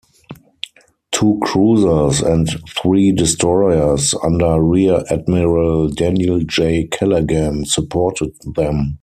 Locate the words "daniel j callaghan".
5.95-7.65